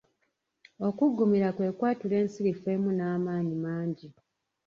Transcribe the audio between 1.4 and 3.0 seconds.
kwe kwatula ensirifu emu